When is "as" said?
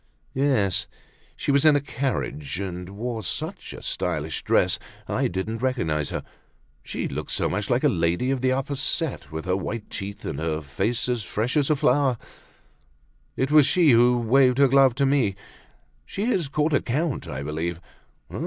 11.07-11.21, 11.55-11.69